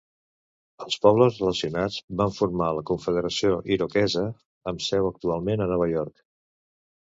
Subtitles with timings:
[0.85, 4.25] Els pobles relacionats van formar la Confederació Iroquesa
[4.73, 6.27] amb seu actualment a Nova York.